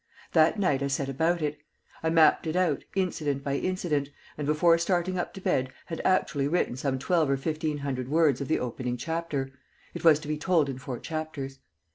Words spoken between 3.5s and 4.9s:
incident, and before